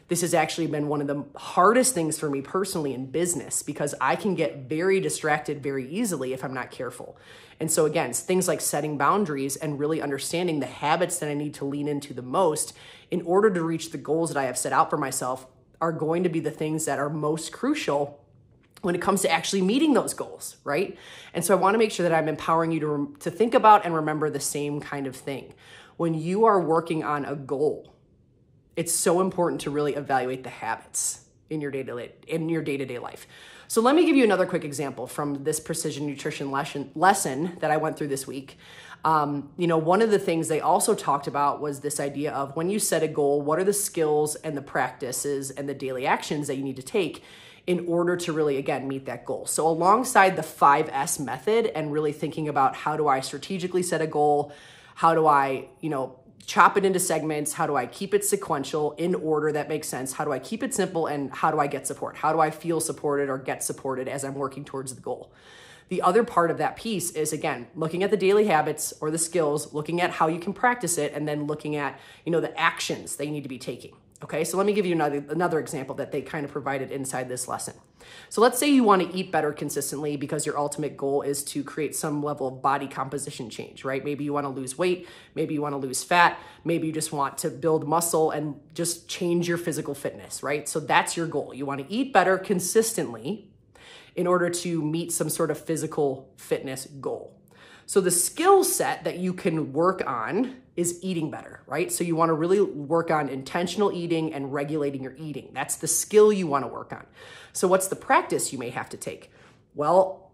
This 0.07 0.21
has 0.21 0.33
actually 0.33 0.67
been 0.67 0.87
one 0.87 1.01
of 1.01 1.07
the 1.07 1.25
hardest 1.35 1.93
things 1.93 2.17
for 2.17 2.29
me 2.29 2.41
personally 2.41 2.93
in 2.93 3.07
business 3.07 3.61
because 3.61 3.93
I 3.99 4.15
can 4.15 4.35
get 4.35 4.69
very 4.69 5.01
distracted 5.01 5.61
very 5.61 5.87
easily 5.89 6.31
if 6.31 6.45
I'm 6.45 6.53
not 6.53 6.71
careful. 6.71 7.17
And 7.59 7.69
so, 7.69 7.85
again, 7.85 8.13
things 8.13 8.47
like 8.47 8.61
setting 8.61 8.97
boundaries 8.97 9.57
and 9.57 9.79
really 9.79 10.01
understanding 10.01 10.59
the 10.61 10.65
habits 10.65 11.19
that 11.19 11.29
I 11.29 11.33
need 11.33 11.53
to 11.55 11.65
lean 11.65 11.89
into 11.89 12.13
the 12.13 12.21
most 12.21 12.73
in 13.11 13.21
order 13.23 13.49
to 13.49 13.61
reach 13.61 13.91
the 13.91 13.97
goals 13.97 14.33
that 14.33 14.39
I 14.39 14.45
have 14.45 14.57
set 14.57 14.71
out 14.71 14.89
for 14.89 14.97
myself 14.97 15.45
are 15.81 15.91
going 15.91 16.23
to 16.23 16.29
be 16.29 16.39
the 16.39 16.51
things 16.51 16.85
that 16.85 16.99
are 16.99 17.09
most 17.09 17.51
crucial 17.51 18.23
when 18.81 18.95
it 18.95 19.01
comes 19.01 19.21
to 19.23 19.29
actually 19.29 19.61
meeting 19.61 19.93
those 19.93 20.13
goals, 20.13 20.57
right? 20.63 20.97
And 21.33 21.43
so 21.43 21.53
I 21.53 21.59
want 21.59 21.73
to 21.73 21.77
make 21.77 21.91
sure 21.91 22.07
that 22.07 22.15
I'm 22.15 22.29
empowering 22.29 22.71
you 22.71 22.79
to, 22.81 23.15
to 23.19 23.31
think 23.31 23.53
about 23.53 23.85
and 23.85 23.93
remember 23.93 24.29
the 24.29 24.39
same 24.39 24.79
kind 24.79 25.07
of 25.07 25.15
thing. 25.15 25.53
When 25.97 26.13
you 26.13 26.45
are 26.45 26.61
working 26.61 27.03
on 27.03 27.25
a 27.25 27.35
goal, 27.35 27.96
it's 28.77 28.93
so 28.93 29.19
important 29.19 29.61
to 29.61 29.71
really 29.71 29.95
evaluate 29.95 30.43
the 30.43 30.49
habits 30.49 31.25
in 31.49 31.59
your 31.59 31.71
day-to-day 31.71 32.13
in 32.27 32.47
your 32.47 32.61
day-to-day 32.61 32.99
life. 32.99 33.27
So 33.67 33.81
let 33.81 33.95
me 33.95 34.05
give 34.05 34.15
you 34.15 34.23
another 34.23 34.45
quick 34.45 34.63
example 34.63 35.07
from 35.07 35.43
this 35.43 35.59
precision 35.59 36.05
nutrition 36.07 36.51
lesson 36.51 36.91
lesson 36.95 37.57
that 37.59 37.71
I 37.71 37.77
went 37.77 37.97
through 37.97 38.07
this 38.07 38.25
week. 38.25 38.57
Um, 39.03 39.51
you 39.57 39.67
know, 39.67 39.77
one 39.77 40.01
of 40.01 40.11
the 40.11 40.19
things 40.19 40.47
they 40.47 40.61
also 40.61 40.95
talked 40.95 41.27
about 41.27 41.61
was 41.61 41.81
this 41.81 41.99
idea 41.99 42.31
of 42.31 42.55
when 42.55 42.69
you 42.69 42.79
set 42.79 43.03
a 43.03 43.07
goal, 43.07 43.41
what 43.41 43.59
are 43.59 43.63
the 43.63 43.73
skills 43.73 44.35
and 44.35 44.55
the 44.55 44.61
practices 44.61 45.51
and 45.51 45.67
the 45.67 45.73
daily 45.73 46.05
actions 46.05 46.47
that 46.47 46.55
you 46.55 46.63
need 46.63 46.77
to 46.77 46.83
take 46.83 47.23
in 47.65 47.85
order 47.87 48.15
to 48.15 48.31
really, 48.31 48.57
again, 48.57 48.87
meet 48.87 49.05
that 49.05 49.25
goal. 49.25 49.45
So, 49.45 49.67
alongside 49.67 50.37
the 50.37 50.41
5S 50.41 51.19
method 51.19 51.65
and 51.75 51.91
really 51.91 52.13
thinking 52.13 52.47
about 52.47 52.75
how 52.75 52.95
do 52.95 53.07
I 53.07 53.19
strategically 53.19 53.83
set 53.83 54.01
a 54.01 54.07
goal, 54.07 54.53
how 54.95 55.13
do 55.13 55.27
I, 55.27 55.67
you 55.81 55.89
know, 55.89 56.17
chop 56.45 56.77
it 56.77 56.85
into 56.85 56.99
segments, 56.99 57.53
how 57.53 57.67
do 57.67 57.75
I 57.75 57.85
keep 57.85 58.13
it 58.13 58.23
sequential 58.23 58.93
in 58.93 59.15
order 59.15 59.51
that 59.51 59.67
makes 59.67 59.87
sense, 59.87 60.13
how 60.13 60.23
do 60.23 60.31
I 60.31 60.39
keep 60.39 60.63
it 60.63 60.73
simple, 60.73 61.07
and 61.07 61.31
how 61.31 61.51
do 61.51 61.59
I 61.59 61.67
get 61.67 61.87
support? 61.87 62.15
How 62.15 62.31
do 62.31 62.39
I 62.39 62.51
feel 62.51 62.79
supported 62.79 63.29
or 63.29 63.37
get 63.37 63.63
supported 63.63 64.07
as 64.07 64.23
I'm 64.23 64.35
working 64.35 64.63
towards 64.63 64.95
the 64.95 65.01
goal? 65.01 65.31
The 65.89 66.01
other 66.01 66.23
part 66.23 66.51
of 66.51 66.57
that 66.57 66.75
piece 66.75 67.11
is 67.11 67.31
again 67.31 67.67
looking 67.75 68.03
at 68.03 68.11
the 68.11 68.17
daily 68.17 68.45
habits 68.45 68.93
or 68.99 69.09
the 69.09 69.17
skills, 69.17 69.73
looking 69.73 70.01
at 70.01 70.11
how 70.11 70.27
you 70.27 70.39
can 70.39 70.53
practice 70.53 70.97
it, 70.97 71.13
and 71.13 71.27
then 71.27 71.47
looking 71.47 71.75
at 71.75 71.99
you 72.25 72.31
know 72.31 72.41
the 72.41 72.57
actions 72.59 73.15
that 73.15 73.25
you 73.25 73.31
need 73.31 73.43
to 73.43 73.49
be 73.49 73.59
taking. 73.59 73.95
Okay, 74.23 74.43
so 74.43 74.57
let 74.57 74.65
me 74.65 74.73
give 74.73 74.85
you 74.87 74.93
another, 74.93 75.23
another 75.29 75.59
example 75.59 75.93
that 75.95 76.11
they 76.11 76.23
kind 76.23 76.43
of 76.43 76.51
provided 76.51 76.91
inside 76.91 77.29
this 77.29 77.47
lesson. 77.47 77.75
So 78.29 78.41
let's 78.41 78.57
say 78.57 78.67
you 78.67 78.83
want 78.83 79.03
to 79.03 79.15
eat 79.15 79.31
better 79.31 79.51
consistently 79.51 80.17
because 80.17 80.43
your 80.43 80.57
ultimate 80.57 80.97
goal 80.97 81.21
is 81.21 81.43
to 81.45 81.63
create 81.63 81.95
some 81.95 82.23
level 82.23 82.47
of 82.47 82.61
body 82.61 82.87
composition 82.87 83.49
change, 83.49 83.85
right? 83.85 84.03
Maybe 84.03 84.23
you 84.23 84.33
want 84.33 84.45
to 84.45 84.49
lose 84.49 84.75
weight, 84.75 85.07
maybe 85.35 85.53
you 85.53 85.61
want 85.61 85.73
to 85.73 85.77
lose 85.77 86.03
fat, 86.03 86.39
maybe 86.63 86.87
you 86.87 86.93
just 86.93 87.11
want 87.11 87.37
to 87.39 87.49
build 87.49 87.87
muscle 87.87 88.31
and 88.31 88.59
just 88.73 89.07
change 89.07 89.47
your 89.47 89.57
physical 89.57 89.93
fitness, 89.93 90.41
right? 90.41 90.67
So 90.67 90.79
that's 90.79 91.15
your 91.15 91.27
goal. 91.27 91.53
You 91.53 91.67
want 91.67 91.87
to 91.87 91.93
eat 91.93 92.11
better 92.11 92.39
consistently 92.39 93.51
in 94.15 94.25
order 94.25 94.49
to 94.49 94.81
meet 94.81 95.11
some 95.11 95.29
sort 95.29 95.51
of 95.51 95.59
physical 95.59 96.33
fitness 96.37 96.87
goal. 96.99 97.36
So 97.87 98.01
the 98.01 98.11
skill 98.11 98.65
set 98.65 99.05
that 99.05 99.17
you 99.17 99.33
can 99.33 99.71
work 99.71 100.03
on 100.05 100.57
is 100.75 100.99
eating 101.01 101.31
better, 101.31 101.61
right? 101.65 101.89
So 101.89 102.03
you 102.03 102.17
want 102.17 102.29
to 102.29 102.33
really 102.33 102.59
work 102.59 103.09
on 103.09 103.29
intentional 103.29 103.93
eating 103.93 104.33
and 104.33 104.53
regulating 104.53 105.01
your 105.01 105.15
eating. 105.17 105.51
That's 105.53 105.77
the 105.77 105.87
skill 105.87 106.33
you 106.33 106.47
want 106.47 106.65
to 106.65 106.67
work 106.67 106.91
on. 106.91 107.05
So 107.53 107.65
what's 107.65 107.87
the 107.87 107.95
practice 107.95 108.51
you 108.51 108.59
may 108.59 108.71
have 108.71 108.89
to 108.89 108.97
take? 108.97 109.31
Well, 109.73 110.31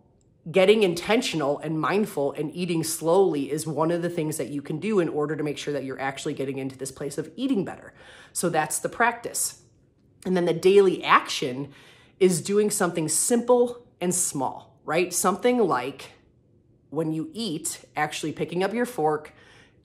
getting 0.51 0.81
intentional 0.81 1.59
and 1.59 1.79
mindful 1.79 2.31
and 2.31 2.53
eating 2.55 2.83
slowly 2.83 3.51
is 3.51 3.67
one 3.67 3.91
of 3.91 4.01
the 4.01 4.09
things 4.09 4.37
that 4.37 4.49
you 4.49 4.63
can 4.63 4.79
do 4.79 4.99
in 4.99 5.07
order 5.07 5.35
to 5.35 5.43
make 5.43 5.59
sure 5.59 5.73
that 5.73 5.83
you're 5.83 6.01
actually 6.01 6.33
getting 6.33 6.57
into 6.57 6.75
this 6.75 6.91
place 6.91 7.19
of 7.19 7.31
eating 7.35 7.63
better. 7.63 7.93
So 8.33 8.49
that's 8.49 8.79
the 8.79 8.89
practice. 8.89 9.61
And 10.25 10.35
then 10.35 10.45
the 10.45 10.53
daily 10.53 11.03
action 11.03 11.71
is 12.19 12.41
doing 12.41 12.71
something 12.71 13.07
simple 13.07 13.85
and 14.01 14.13
small, 14.13 14.79
right? 14.85 15.13
Something 15.13 15.59
like 15.59 16.09
when 16.93 17.11
you 17.11 17.29
eat, 17.33 17.83
actually 17.95 18.31
picking 18.31 18.63
up 18.63 18.73
your 18.73 18.85
fork, 18.85 19.33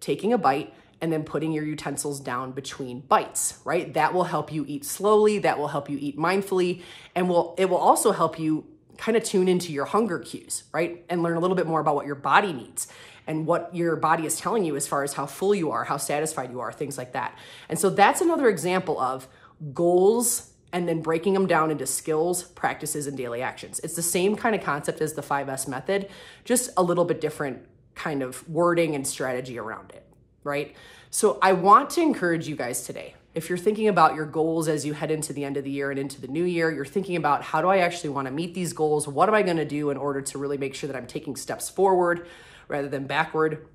taking 0.00 0.32
a 0.32 0.38
bite, 0.38 0.74
and 1.00 1.12
then 1.12 1.22
putting 1.22 1.52
your 1.52 1.64
utensils 1.64 2.20
down 2.20 2.52
between 2.52 3.00
bites, 3.00 3.58
right? 3.64 3.94
That 3.94 4.12
will 4.12 4.24
help 4.24 4.52
you 4.52 4.64
eat 4.68 4.84
slowly, 4.84 5.38
that 5.38 5.58
will 5.58 5.68
help 5.68 5.88
you 5.88 5.96
eat 6.00 6.18
mindfully, 6.18 6.82
and 7.14 7.28
will 7.28 7.54
it 7.56 7.70
will 7.70 7.78
also 7.78 8.12
help 8.12 8.38
you 8.38 8.66
kind 8.98 9.16
of 9.16 9.22
tune 9.22 9.48
into 9.48 9.72
your 9.72 9.84
hunger 9.84 10.18
cues, 10.18 10.64
right? 10.72 11.04
And 11.08 11.22
learn 11.22 11.36
a 11.36 11.40
little 11.40 11.56
bit 11.56 11.66
more 11.66 11.80
about 11.80 11.94
what 11.94 12.06
your 12.06 12.16
body 12.16 12.52
needs 12.52 12.88
and 13.26 13.46
what 13.46 13.74
your 13.74 13.94
body 13.96 14.26
is 14.26 14.36
telling 14.36 14.64
you 14.64 14.74
as 14.74 14.88
far 14.88 15.04
as 15.04 15.12
how 15.12 15.26
full 15.26 15.54
you 15.54 15.70
are, 15.70 15.84
how 15.84 15.98
satisfied 15.98 16.50
you 16.50 16.60
are, 16.60 16.72
things 16.72 16.98
like 16.98 17.12
that. 17.12 17.38
And 17.68 17.78
so 17.78 17.90
that's 17.90 18.20
another 18.20 18.48
example 18.48 18.98
of 18.98 19.28
goals 19.72 20.50
and 20.72 20.88
then 20.88 21.00
breaking 21.00 21.34
them 21.34 21.46
down 21.46 21.70
into 21.70 21.86
skills, 21.86 22.42
practices, 22.42 23.06
and 23.06 23.16
daily 23.16 23.42
actions. 23.42 23.80
It's 23.80 23.94
the 23.94 24.02
same 24.02 24.36
kind 24.36 24.54
of 24.54 24.62
concept 24.62 25.00
as 25.00 25.14
the 25.14 25.22
5S 25.22 25.66
method, 25.66 26.08
just 26.44 26.70
a 26.76 26.82
little 26.82 27.04
bit 27.04 27.20
different 27.20 27.66
kind 27.94 28.22
of 28.22 28.48
wording 28.48 28.94
and 28.94 29.06
strategy 29.06 29.58
around 29.58 29.90
it, 29.90 30.06
right? 30.44 30.74
So 31.10 31.38
I 31.40 31.52
want 31.54 31.90
to 31.90 32.02
encourage 32.02 32.48
you 32.48 32.54
guys 32.54 32.84
today. 32.84 33.14
If 33.34 33.48
you're 33.48 33.58
thinking 33.58 33.88
about 33.88 34.14
your 34.14 34.26
goals 34.26 34.68
as 34.68 34.84
you 34.84 34.92
head 34.92 35.10
into 35.10 35.32
the 35.32 35.44
end 35.44 35.56
of 35.56 35.64
the 35.64 35.70
year 35.70 35.90
and 35.90 35.98
into 35.98 36.20
the 36.20 36.28
new 36.28 36.44
year, 36.44 36.70
you're 36.70 36.84
thinking 36.84 37.16
about 37.16 37.42
how 37.42 37.62
do 37.62 37.68
I 37.68 37.78
actually 37.78 38.10
want 38.10 38.26
to 38.26 38.32
meet 38.32 38.54
these 38.54 38.72
goals? 38.72 39.06
What 39.08 39.28
am 39.28 39.34
I 39.34 39.42
going 39.42 39.58
to 39.58 39.64
do 39.64 39.90
in 39.90 39.96
order 39.96 40.20
to 40.20 40.38
really 40.38 40.58
make 40.58 40.74
sure 40.74 40.88
that 40.88 40.96
I'm 40.96 41.06
taking 41.06 41.36
steps 41.36 41.68
forward 41.68 42.26
rather 42.68 42.88
than 42.88 43.06
backward? 43.06 43.66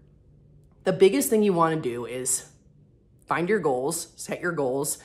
The 0.83 0.93
biggest 0.93 1.29
thing 1.29 1.43
you 1.43 1.53
want 1.53 1.75
to 1.75 1.81
do 1.81 2.05
is 2.05 2.49
find 3.25 3.47
your 3.47 3.59
goals, 3.59 4.09
set 4.15 4.41
your 4.41 4.51
goals, 4.51 4.97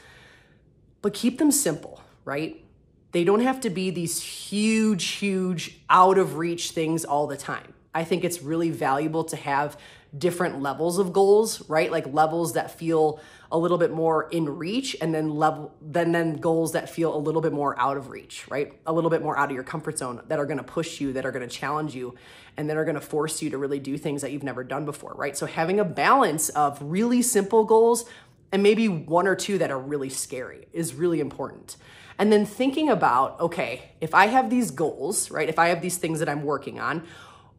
but 1.03 1.15
keep 1.15 1.39
them 1.39 1.51
simple, 1.51 2.01
right? 2.25 2.65
They 3.13 3.25
don't 3.25 3.41
have 3.41 3.61
to 3.61 3.71
be 3.71 3.91
these 3.91 4.23
huge, 4.23 5.05
huge, 5.05 5.81
out 5.89 6.19
of 6.19 6.37
reach 6.37 6.73
things 6.73 7.05
all 7.05 7.27
the 7.27 7.37
time. 7.37 7.73
I 7.95 8.05
think 8.05 8.25
it's 8.25 8.43
really 8.43 8.71
valuable 8.71 9.25
to 9.25 9.37
have 9.37 9.79
different 10.17 10.63
levels 10.63 10.99
of 10.99 11.13
goals, 11.13 11.69
right? 11.69 11.91
Like 11.91 12.13
levels 12.13 12.55
that 12.55 12.71
feel 12.71 13.21
a 13.51 13.59
little 13.59 13.79
bit 13.79 13.91
more 13.91 14.29
in 14.31 14.45
reach 14.57 14.97
and 15.01 15.15
then 15.15 15.31
level 15.31 15.75
then 15.81 16.13
then 16.13 16.37
goals 16.37 16.73
that 16.73 16.89
feel 16.89 17.15
a 17.15 17.19
little 17.19 17.41
bit 17.41 17.53
more 17.53 17.79
out 17.79 17.97
of 17.97 18.09
reach, 18.09 18.47
right? 18.49 18.73
A 18.87 18.93
little 18.93 19.11
bit 19.11 19.23
more 19.23 19.39
out 19.39 19.51
of 19.51 19.55
your 19.55 19.65
comfort 19.65 19.99
zone 19.99 20.23
that 20.29 20.39
are 20.39 20.47
going 20.47 20.59
to 20.59 20.65
push 20.65 21.01
you, 21.01 21.13
that 21.15 21.27
are 21.27 21.33
going 21.33 21.47
to 21.47 21.55
challenge 21.55 21.95
you 21.95 22.15
and 22.57 22.69
that 22.71 22.77
are 22.77 22.85
going 22.85 22.95
to 22.95 23.01
force 23.01 23.43
you 23.43 23.51
to 23.51 23.59
really 23.59 23.79
do 23.79 23.97
things 23.99 24.23
that 24.23 24.33
you've 24.33 24.43
never 24.43 24.65
done 24.65 24.85
before, 24.85 25.15
right? 25.15 25.37
So 25.37 25.47
having 25.47 25.79
a 25.81 25.85
balance 25.85 26.49
of 26.51 26.79
really 26.81 27.23
simple 27.23 27.65
goals 27.65 28.05
and 28.53 28.63
maybe 28.63 28.89
one 28.89 29.27
or 29.27 29.35
two 29.35 29.59
that 29.59 29.71
are 29.71 29.79
really 29.79 30.09
scary 30.09 30.69
is 30.73 30.95
really 30.95 31.21
important. 31.21 31.77
And 32.19 32.33
then 32.33 32.47
thinking 32.47 32.89
about, 32.89 33.39
okay, 33.41 33.93
if 34.01 34.15
I 34.15 34.27
have 34.27 34.51
these 34.51 34.71
goals, 34.71 35.31
right? 35.31 35.49
If 35.49 35.59
I 35.59 35.69
have 35.69 35.81
these 35.81 35.99
things 35.99 36.19
that 36.19 36.29
I'm 36.29 36.43
working 36.43 36.81
on, 36.81 37.07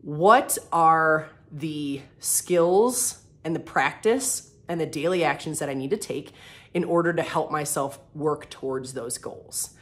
what 0.02 0.58
are 0.72 1.30
the 1.52 2.02
skills 2.20 3.24
and 3.44 3.56
the 3.56 3.60
practice 3.60 4.52
and 4.68 4.80
the 4.80 4.86
daily 4.86 5.24
actions 5.24 5.60
that 5.60 5.70
I 5.70 5.74
need 5.74 5.92
to 5.92 5.98
take 5.98 6.34
in 6.74 6.84
order 6.84 7.14
to 7.14 7.22
help 7.22 7.52
myself 7.52 8.00
work 8.14 8.50
towards 8.50 8.94
those 8.94 9.18
goals? 9.18 9.76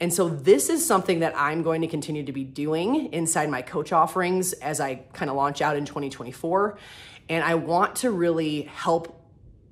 And 0.00 0.12
so 0.12 0.28
this 0.28 0.68
is 0.68 0.84
something 0.84 1.20
that 1.20 1.32
I'm 1.36 1.62
going 1.62 1.80
to 1.82 1.86
continue 1.86 2.24
to 2.24 2.32
be 2.32 2.42
doing 2.42 3.12
inside 3.12 3.48
my 3.50 3.62
coach 3.62 3.92
offerings 3.92 4.52
as 4.54 4.80
I 4.80 4.96
kind 5.12 5.30
of 5.30 5.36
launch 5.36 5.62
out 5.62 5.76
in 5.76 5.84
2024. 5.84 6.76
And 7.28 7.44
I 7.44 7.54
want 7.54 7.96
to 7.96 8.10
really 8.10 8.62
help 8.62 9.21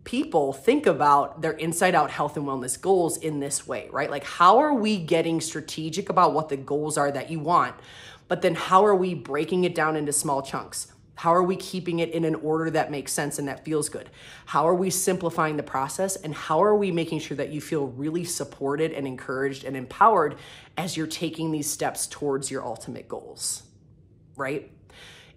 people 0.04 0.52
think 0.52 0.86
about 0.86 1.42
their 1.42 1.52
inside 1.52 1.94
out 1.94 2.10
health 2.10 2.36
and 2.36 2.46
wellness 2.46 2.80
goals 2.80 3.18
in 3.18 3.40
this 3.40 3.66
way, 3.66 3.88
right? 3.92 4.10
Like, 4.10 4.24
how 4.24 4.58
are 4.58 4.74
we 4.74 4.98
getting 4.98 5.40
strategic 5.40 6.08
about 6.08 6.32
what 6.32 6.48
the 6.48 6.56
goals 6.56 6.96
are 6.96 7.10
that 7.10 7.30
you 7.30 7.38
want? 7.38 7.74
But 8.28 8.42
then, 8.42 8.54
how 8.54 8.84
are 8.86 8.94
we 8.94 9.14
breaking 9.14 9.64
it 9.64 9.74
down 9.74 9.96
into 9.96 10.12
small 10.12 10.42
chunks? 10.42 10.92
How 11.16 11.34
are 11.34 11.42
we 11.42 11.56
keeping 11.56 11.98
it 11.98 12.12
in 12.12 12.24
an 12.24 12.36
order 12.36 12.70
that 12.70 12.90
makes 12.90 13.12
sense 13.12 13.38
and 13.38 13.46
that 13.46 13.62
feels 13.62 13.90
good? 13.90 14.08
How 14.46 14.66
are 14.66 14.74
we 14.74 14.88
simplifying 14.88 15.58
the 15.58 15.62
process? 15.62 16.16
And 16.16 16.34
how 16.34 16.62
are 16.62 16.74
we 16.74 16.90
making 16.90 17.18
sure 17.18 17.36
that 17.36 17.50
you 17.50 17.60
feel 17.60 17.88
really 17.88 18.24
supported 18.24 18.92
and 18.92 19.06
encouraged 19.06 19.64
and 19.64 19.76
empowered 19.76 20.36
as 20.78 20.96
you're 20.96 21.06
taking 21.06 21.52
these 21.52 21.68
steps 21.68 22.06
towards 22.06 22.50
your 22.50 22.64
ultimate 22.64 23.06
goals, 23.06 23.64
right? 24.34 24.72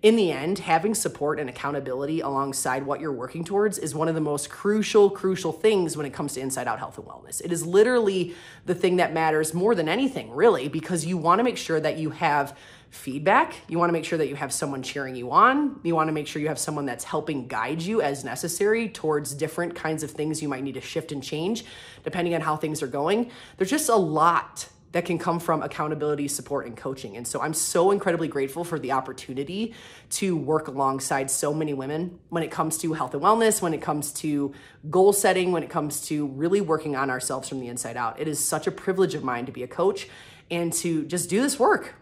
In 0.04 0.18
the 0.18 0.34
end, 0.34 0.60
having 0.60 0.94
support 0.94 1.40
and 1.40 1.50
accountability 1.50 2.20
alongside 2.20 2.86
what 2.86 3.00
you're 3.00 3.14
working 3.14 3.46
towards 3.46 3.78
is 3.78 3.96
one 3.96 4.10
of 4.10 4.16
the 4.16 4.22
most 4.22 4.50
crucial, 4.50 5.10
crucial 5.10 5.54
things 5.54 5.96
when 5.96 6.06
it 6.06 6.12
comes 6.12 6.34
to 6.34 6.42
inside 6.42 6.68
out 6.68 6.78
health 6.78 6.98
and 6.98 7.08
wellness. 7.08 7.40
It 7.42 7.54
is 7.54 7.66
literally 7.66 8.36
the 8.66 8.76
thing 8.76 8.98
that 8.98 9.14
matters 9.14 9.54
more 9.54 9.74
than 9.74 9.88
anything, 9.88 10.30
really, 10.32 10.68
because 10.68 11.06
you 11.06 11.16
want 11.16 11.40
to 11.40 11.44
make 11.44 11.56
sure 11.56 11.80
that 11.80 11.98
you 11.98 12.10
have 12.10 12.58
feedback. 12.90 13.56
You 13.70 13.80
want 13.80 13.90
to 13.90 13.94
make 13.94 14.04
sure 14.04 14.18
that 14.18 14.28
you 14.28 14.36
have 14.36 14.52
someone 14.52 14.84
cheering 14.84 15.16
you 15.16 15.32
on. 15.32 15.80
You 15.84 15.96
want 15.96 16.10
to 16.10 16.12
make 16.12 16.28
sure 16.28 16.42
you 16.42 16.50
have 16.50 16.60
someone 16.60 16.86
that's 16.86 17.06
helping 17.06 17.48
guide 17.48 17.82
you 17.82 18.02
as 18.02 18.26
necessary 18.26 18.90
towards 18.90 19.34
different 19.34 19.74
kinds 19.74 20.04
of 20.04 20.12
things 20.12 20.42
you 20.42 20.50
might 20.50 20.64
need 20.64 20.74
to 20.74 20.82
shift 20.82 21.14
and 21.14 21.24
change 21.24 21.64
depending 22.04 22.36
on 22.36 22.42
how 22.42 22.58
things 22.58 22.84
are 22.84 22.88
going. 22.88 23.32
There's 23.56 23.72
just 23.72 23.88
a 23.88 23.96
lot 23.96 24.68
that 24.94 25.06
can 25.06 25.18
come 25.18 25.40
from 25.40 25.62
accountability, 25.62 26.28
support, 26.28 26.66
and 26.68 26.78
coaching. 26.78 27.18
And 27.18 27.28
so 27.28 27.42
I'm 27.42 27.54
so 27.54 27.92
incredibly 27.92 28.28
grateful 28.28 28.64
for 28.64 28.80
the 28.80 28.92
opportunity 28.92 29.74
to 30.12 30.38
work 30.38 30.68
alongside 30.68 31.30
so 31.30 31.54
many 31.54 31.74
women 31.74 32.20
when 32.30 32.44
it 32.44 32.52
comes 32.52 32.78
to 32.80 32.94
health 32.94 33.14
and 33.14 33.22
wellness, 33.22 33.62
when 33.62 33.74
it 33.74 33.82
comes 33.82 34.14
to 34.14 34.54
goal 34.90 35.12
setting, 35.12 35.52
when 35.52 35.64
it 35.64 35.70
comes 35.70 36.02
to 36.08 36.28
really 36.28 36.62
working 36.62 36.96
on 36.96 37.10
ourselves 37.10 37.50
from 37.50 37.60
the 37.60 37.68
inside 37.68 37.98
out. 37.98 38.20
It 38.20 38.28
is 38.28 38.44
such 38.44 38.68
a 38.68 38.72
privilege 38.72 39.16
of 39.16 39.24
mine 39.24 39.48
to 39.48 39.52
be 39.52 39.64
a 39.64 39.68
coach 39.68 40.08
and 40.52 40.72
to 40.74 41.06
just 41.06 41.28
do 41.28 41.42
this 41.42 41.58
work. 41.58 41.96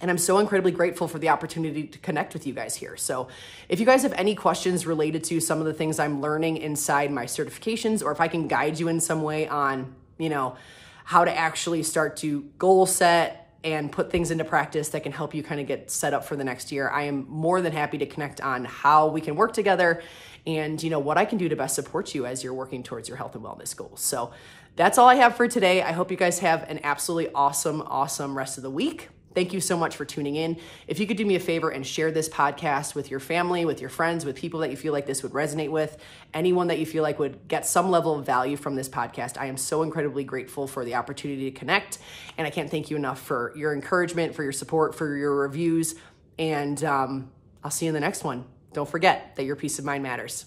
And 0.00 0.10
I'm 0.10 0.18
so 0.18 0.40
incredibly 0.40 0.72
grateful 0.72 1.06
for 1.06 1.20
the 1.20 1.28
opportunity 1.28 1.84
to 1.84 1.98
connect 2.00 2.34
with 2.34 2.48
you 2.48 2.52
guys 2.52 2.74
here. 2.74 2.96
So, 2.96 3.28
if 3.68 3.78
you 3.78 3.86
guys 3.86 4.02
have 4.02 4.12
any 4.14 4.34
questions 4.34 4.84
related 4.84 5.22
to 5.24 5.38
some 5.38 5.60
of 5.60 5.66
the 5.66 5.72
things 5.72 6.00
I'm 6.00 6.20
learning 6.20 6.56
inside 6.56 7.12
my 7.12 7.26
certifications, 7.26 8.02
or 8.02 8.10
if 8.10 8.20
I 8.20 8.26
can 8.26 8.48
guide 8.48 8.80
you 8.80 8.88
in 8.88 8.98
some 8.98 9.22
way 9.22 9.46
on, 9.46 9.94
you 10.18 10.28
know, 10.28 10.56
how 11.04 11.24
to 11.24 11.36
actually 11.36 11.82
start 11.82 12.16
to 12.18 12.42
goal 12.58 12.86
set 12.86 13.42
and 13.64 13.92
put 13.92 14.10
things 14.10 14.30
into 14.30 14.44
practice 14.44 14.88
that 14.90 15.02
can 15.02 15.12
help 15.12 15.34
you 15.34 15.42
kind 15.42 15.60
of 15.60 15.66
get 15.66 15.90
set 15.90 16.12
up 16.12 16.24
for 16.24 16.36
the 16.36 16.44
next 16.44 16.72
year. 16.72 16.90
I 16.90 17.04
am 17.04 17.26
more 17.28 17.60
than 17.60 17.72
happy 17.72 17.98
to 17.98 18.06
connect 18.06 18.40
on 18.40 18.64
how 18.64 19.08
we 19.08 19.20
can 19.20 19.36
work 19.36 19.52
together 19.52 20.02
and 20.46 20.82
you 20.82 20.90
know 20.90 20.98
what 20.98 21.18
I 21.18 21.24
can 21.24 21.38
do 21.38 21.48
to 21.48 21.56
best 21.56 21.74
support 21.74 22.14
you 22.14 22.26
as 22.26 22.42
you're 22.42 22.54
working 22.54 22.82
towards 22.82 23.08
your 23.08 23.16
health 23.16 23.34
and 23.34 23.44
wellness 23.44 23.76
goals. 23.76 24.00
So 24.00 24.32
that's 24.74 24.98
all 24.98 25.08
I 25.08 25.16
have 25.16 25.36
for 25.36 25.46
today. 25.46 25.82
I 25.82 25.92
hope 25.92 26.10
you 26.10 26.16
guys 26.16 26.40
have 26.40 26.68
an 26.68 26.80
absolutely 26.82 27.32
awesome 27.34 27.82
awesome 27.82 28.36
rest 28.36 28.56
of 28.56 28.62
the 28.62 28.70
week. 28.70 29.08
Thank 29.34 29.52
you 29.52 29.60
so 29.60 29.76
much 29.76 29.96
for 29.96 30.04
tuning 30.04 30.36
in. 30.36 30.58
If 30.86 31.00
you 31.00 31.06
could 31.06 31.16
do 31.16 31.24
me 31.24 31.36
a 31.36 31.40
favor 31.40 31.70
and 31.70 31.86
share 31.86 32.10
this 32.10 32.28
podcast 32.28 32.94
with 32.94 33.10
your 33.10 33.20
family, 33.20 33.64
with 33.64 33.80
your 33.80 33.90
friends, 33.90 34.24
with 34.24 34.36
people 34.36 34.60
that 34.60 34.70
you 34.70 34.76
feel 34.76 34.92
like 34.92 35.06
this 35.06 35.22
would 35.22 35.32
resonate 35.32 35.70
with, 35.70 35.96
anyone 36.34 36.68
that 36.68 36.78
you 36.78 36.86
feel 36.86 37.02
like 37.02 37.18
would 37.18 37.48
get 37.48 37.64
some 37.66 37.90
level 37.90 38.18
of 38.18 38.26
value 38.26 38.56
from 38.56 38.74
this 38.74 38.88
podcast, 38.88 39.38
I 39.38 39.46
am 39.46 39.56
so 39.56 39.82
incredibly 39.82 40.24
grateful 40.24 40.66
for 40.66 40.84
the 40.84 40.94
opportunity 40.94 41.50
to 41.50 41.58
connect. 41.58 41.98
And 42.36 42.46
I 42.46 42.50
can't 42.50 42.70
thank 42.70 42.90
you 42.90 42.96
enough 42.96 43.20
for 43.20 43.52
your 43.56 43.72
encouragement, 43.72 44.34
for 44.34 44.42
your 44.42 44.52
support, 44.52 44.94
for 44.94 45.16
your 45.16 45.34
reviews. 45.34 45.94
And 46.38 46.82
um, 46.84 47.30
I'll 47.64 47.70
see 47.70 47.86
you 47.86 47.90
in 47.90 47.94
the 47.94 48.00
next 48.00 48.24
one. 48.24 48.44
Don't 48.72 48.88
forget 48.88 49.36
that 49.36 49.44
your 49.44 49.56
peace 49.56 49.78
of 49.78 49.84
mind 49.84 50.02
matters. 50.02 50.46